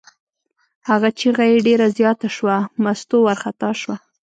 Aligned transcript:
هغه 0.89 1.09
چغه 1.19 1.43
یې 1.51 1.57
ډېره 1.67 1.87
زیاته 1.97 2.29
شوه، 2.35 2.57
مستو 2.83 3.15
وارخطا 3.25 3.71
شوه. 3.81 3.95